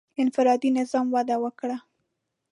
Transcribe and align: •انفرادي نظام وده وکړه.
•انفرادي 0.21 0.69
نظام 0.79 1.07
وده 1.15 1.35
وکړه. 1.43 1.77